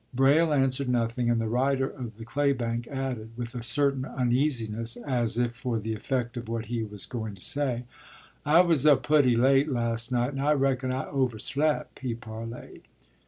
[0.15, 5.37] ”Braile answered nothing, and the rider of the claybank added, with a certain uneasiness as
[5.37, 7.83] if for the effect of what he was going to say,
[8.43, 12.81] “I was up putty late last night, and I reckon I overslep',” he parleyed.